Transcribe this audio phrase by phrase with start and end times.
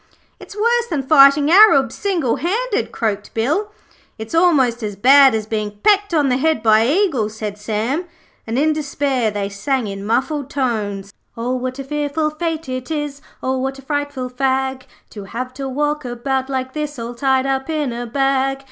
[0.39, 3.71] 'It's worse than fighting Arabs single handed,' croaked Bill.
[4.17, 8.05] 'It's almost as bad as being pecked on the head by eagles,' said Sam,
[8.47, 13.21] and in despair they sang in muffled tones 'O what a fearful fate it is,
[13.43, 17.69] O what a frightful fag, To have to walk about like this All tied up
[17.69, 18.57] in a bag.